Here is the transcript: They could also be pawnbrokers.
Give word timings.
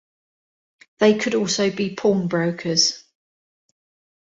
They 0.97 1.19
could 1.19 1.35
also 1.35 1.69
be 1.69 1.93
pawnbrokers. 1.93 3.03